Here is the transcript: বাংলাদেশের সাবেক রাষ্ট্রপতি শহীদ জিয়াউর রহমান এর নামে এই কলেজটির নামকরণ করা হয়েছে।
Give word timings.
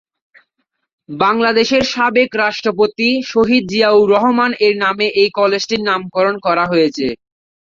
বাংলাদেশের 1.09 1.83
সাবেক 1.93 2.29
রাষ্ট্রপতি 2.43 3.09
শহীদ 3.31 3.63
জিয়াউর 3.71 4.07
রহমান 4.13 4.51
এর 4.65 4.75
নামে 4.83 5.07
এই 5.21 5.29
কলেজটির 5.39 5.81
নামকরণ 5.89 6.35
করা 6.45 6.65
হয়েছে। 6.71 7.07